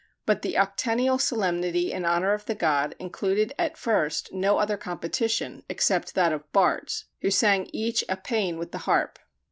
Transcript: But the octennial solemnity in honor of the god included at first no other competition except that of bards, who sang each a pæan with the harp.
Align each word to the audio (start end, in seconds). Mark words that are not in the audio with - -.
But 0.25 0.41
the 0.41 0.55
octennial 0.55 1.21
solemnity 1.21 1.91
in 1.91 2.05
honor 2.05 2.33
of 2.33 2.47
the 2.47 2.55
god 2.55 2.95
included 2.97 3.53
at 3.59 3.77
first 3.77 4.33
no 4.33 4.57
other 4.57 4.75
competition 4.75 5.61
except 5.69 6.15
that 6.15 6.33
of 6.33 6.51
bards, 6.51 7.05
who 7.21 7.29
sang 7.29 7.67
each 7.71 8.03
a 8.09 8.17
pæan 8.17 8.57
with 8.57 8.71
the 8.71 8.79
harp. 8.89 9.19